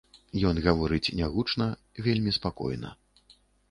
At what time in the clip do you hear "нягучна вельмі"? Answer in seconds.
1.21-2.37